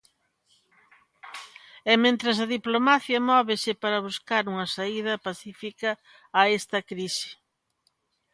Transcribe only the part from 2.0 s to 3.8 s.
mentres, a diplomacia móvese